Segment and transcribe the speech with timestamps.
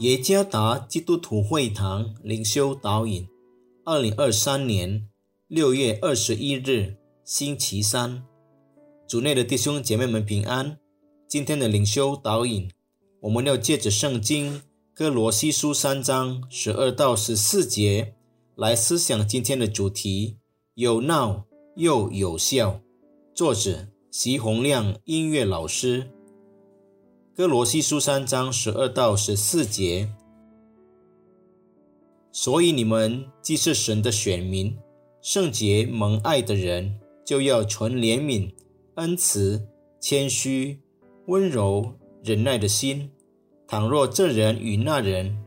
[0.00, 3.26] 耶加达基督徒会堂灵修导引，
[3.82, 5.08] 二零二三年
[5.48, 8.22] 六月二十一日，星期三，
[9.08, 10.76] 主内的弟兄姐妹们平安。
[11.26, 12.70] 今天的灵修导引，
[13.22, 14.60] 我们要借着圣经
[14.94, 18.16] 哥罗西书三章十二到十四节
[18.54, 20.36] 来思想今天的主题：
[20.74, 22.82] 有闹又有笑。
[23.34, 26.10] 作者席洪亮音乐老师。
[27.36, 30.08] 哥罗西书三章十二到十四节，
[32.32, 34.74] 所以你们既是神的选民，
[35.20, 38.50] 圣洁蒙爱的人，就要存怜悯、
[38.94, 39.68] 恩慈、
[40.00, 40.80] 谦虚、
[41.26, 43.10] 温柔、忍耐的心。
[43.68, 45.44] 倘若这人与那人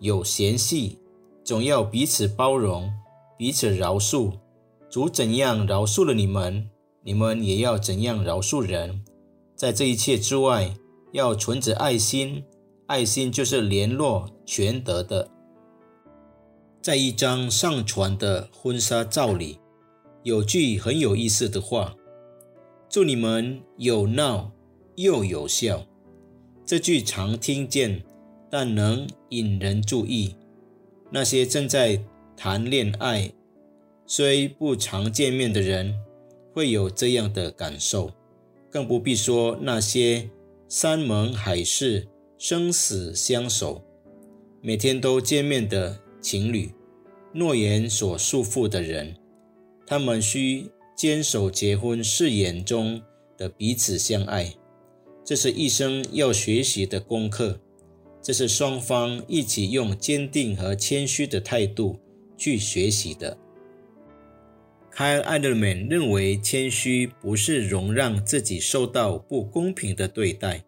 [0.00, 0.98] 有嫌隙，
[1.42, 2.92] 总要彼此包容，
[3.38, 4.30] 彼此饶恕。
[4.90, 6.68] 主怎样饶恕了你们，
[7.02, 9.02] 你们也要怎样饶恕人。
[9.56, 10.74] 在这一切之外。
[11.12, 12.44] 要存着爱心，
[12.86, 15.28] 爱心就是联络全德的。
[16.82, 19.58] 在一张上传的婚纱照里，
[20.22, 21.94] 有句很有意思的话
[22.88, 24.50] ：“祝你们有闹
[24.96, 25.86] 又有笑。”
[26.64, 28.02] 这句常听见，
[28.48, 30.36] 但能引人注意。
[31.10, 32.00] 那些正在
[32.36, 33.32] 谈恋爱，
[34.06, 35.94] 虽不常见面的人，
[36.54, 38.12] 会有这样的感受，
[38.70, 40.30] 更不必说那些。
[40.72, 42.06] 山盟海誓、
[42.38, 43.82] 生死相守、
[44.62, 46.72] 每天都见面的情侣，
[47.32, 49.16] 诺言所束缚的人，
[49.84, 53.02] 他们需坚守结婚誓言中
[53.36, 54.54] 的彼此相爱。
[55.24, 57.58] 这是一生要学习的功课，
[58.22, 61.98] 这是双方一起用坚定和谦虚的态度
[62.38, 63.36] 去学习的。
[64.90, 70.64] 凯尔·艾德曼认为，谦虚不是容让自己受到不公平的对待，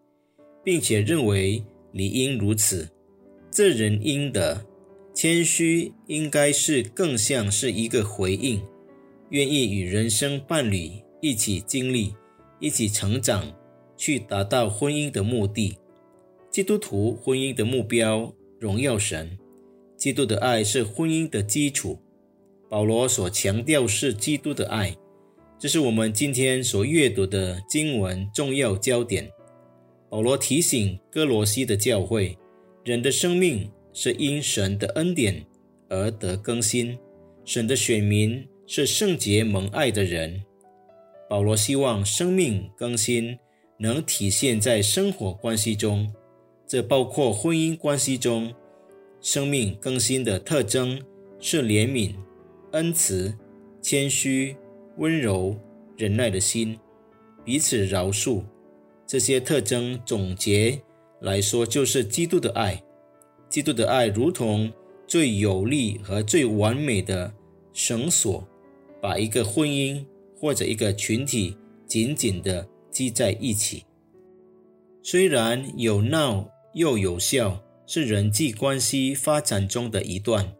[0.63, 2.89] 并且认为理应如此。
[3.51, 4.65] 这人应得
[5.13, 8.61] 谦虚，应该是更像是一个回应，
[9.29, 10.89] 愿意与人生伴侣
[11.21, 12.15] 一起经历、
[12.59, 13.53] 一起成长，
[13.95, 15.77] 去达到婚姻的目的。
[16.49, 19.37] 基督徒婚姻的目标，荣耀神。
[19.97, 21.99] 基督的爱是婚姻的基础。
[22.73, 24.97] 保罗所强调是基督的爱，
[25.59, 29.29] 这是我们今天所阅读的经文重要焦点。
[30.09, 32.35] 保罗提醒哥罗西的教会，
[32.83, 35.45] 人的生命是因神的恩典
[35.87, 36.97] 而得更新，
[37.45, 40.43] 神的选民是圣洁蒙爱的人。
[41.29, 43.37] 保罗希望生命更新
[43.77, 46.11] 能体现在生活关系中，
[46.65, 48.51] 这包括婚姻关系中，
[49.21, 50.99] 生命更新的特征
[51.39, 52.15] 是怜悯。
[52.73, 53.33] 恩慈、
[53.81, 54.55] 谦虚、
[54.97, 55.55] 温柔、
[55.95, 56.79] 忍耐的心，
[57.45, 58.43] 彼此饶恕，
[59.05, 60.81] 这些特征总结
[61.21, 62.83] 来说，就是基督的爱。
[63.47, 64.73] 基督的爱如同
[65.05, 67.31] 最有力和最完美的
[67.73, 68.47] 绳索，
[68.99, 70.03] 把一个婚姻
[70.39, 71.55] 或者一个群体
[71.85, 73.85] 紧紧地系在一起。
[75.03, 80.55] 虽然有闹又有笑，是人际关系发展中的一段。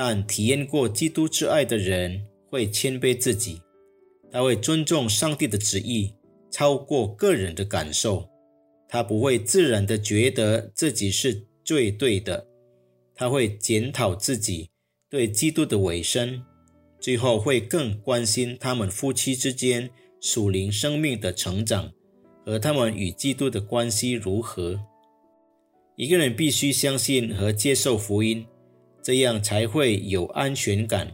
[0.00, 3.60] 但体验过基督之爱的人会谦卑自己，
[4.30, 6.14] 他会尊重上帝的旨意，
[6.52, 8.28] 超过个人的感受。
[8.88, 12.46] 他不会自然的觉得自己是最对的，
[13.12, 14.70] 他会检讨自己
[15.10, 16.44] 对基督的委身，
[17.00, 21.90] 最后会更关心他们夫妻之间属灵生命的成长
[22.46, 24.80] 和他们与基督的关系如何。
[25.96, 28.46] 一个人必须相信和接受福音。
[29.08, 31.10] 这样才会有安全感。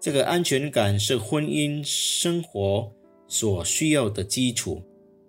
[0.00, 2.92] 这个安全感是婚姻生活
[3.28, 4.82] 所需要的基础。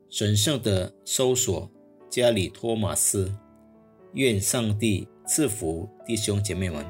[0.09, 1.69] 神圣的搜索，
[2.09, 3.31] 加里托马斯。
[4.15, 6.83] 愿上帝赐福弟兄姐妹们。